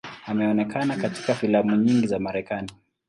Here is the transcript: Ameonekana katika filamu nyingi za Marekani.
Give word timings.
Ameonekana 0.25 0.95
katika 0.97 1.33
filamu 1.33 1.75
nyingi 1.75 2.07
za 2.07 2.19
Marekani. 2.19 2.71